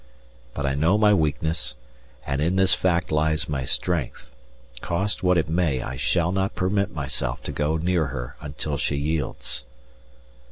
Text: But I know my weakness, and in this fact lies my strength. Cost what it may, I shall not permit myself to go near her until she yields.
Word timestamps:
But 0.55 0.65
I 0.65 0.73
know 0.73 0.97
my 0.97 1.13
weakness, 1.13 1.75
and 2.25 2.41
in 2.41 2.55
this 2.55 2.73
fact 2.73 3.11
lies 3.11 3.47
my 3.47 3.65
strength. 3.65 4.31
Cost 4.81 5.21
what 5.21 5.37
it 5.37 5.47
may, 5.47 5.83
I 5.83 5.95
shall 5.95 6.31
not 6.31 6.55
permit 6.55 6.89
myself 6.91 7.43
to 7.43 7.51
go 7.51 7.77
near 7.77 8.07
her 8.07 8.35
until 8.41 8.79
she 8.79 8.95
yields. 8.95 9.63